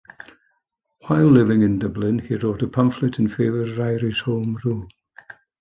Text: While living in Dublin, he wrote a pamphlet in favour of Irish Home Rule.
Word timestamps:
While 1.05 1.27
living 1.27 1.61
in 1.61 1.77
Dublin, 1.77 2.17
he 2.17 2.33
wrote 2.35 2.63
a 2.63 2.67
pamphlet 2.67 3.19
in 3.19 3.27
favour 3.27 3.61
of 3.61 3.79
Irish 3.79 4.21
Home 4.21 4.57
Rule. 4.65 4.87